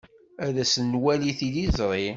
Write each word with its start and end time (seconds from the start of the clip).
As-d 0.45 0.57
ad 0.63 0.71
nwali 0.83 1.31
tiliẓri. 1.39 2.07